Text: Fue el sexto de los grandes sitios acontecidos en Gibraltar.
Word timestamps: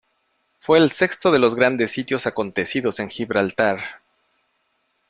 Fue 0.57 0.79
el 0.79 0.89
sexto 0.89 1.31
de 1.31 1.37
los 1.37 1.53
grandes 1.53 1.91
sitios 1.91 2.25
acontecidos 2.25 2.99
en 2.99 3.11
Gibraltar. 3.11 4.01